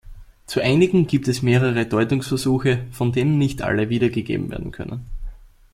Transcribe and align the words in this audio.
Zu 0.47 0.61
einigen 0.61 1.05
gibt 1.05 1.27
es 1.27 1.43
mehrere 1.43 1.85
Deutungsversuche, 1.85 2.87
von 2.89 3.11
denen 3.11 3.37
nicht 3.37 3.61
alle 3.61 3.89
wiedergegeben 3.89 4.49
werden 4.49 4.71
können. 4.71 5.05